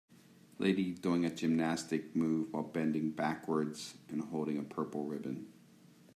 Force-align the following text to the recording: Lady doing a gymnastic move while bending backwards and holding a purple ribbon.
Lady 0.57 0.93
doing 0.93 1.25
a 1.25 1.29
gymnastic 1.29 2.15
move 2.15 2.51
while 2.51 2.63
bending 2.63 3.11
backwards 3.11 3.99
and 4.09 4.19
holding 4.23 4.57
a 4.57 4.63
purple 4.63 5.05
ribbon. 5.05 5.45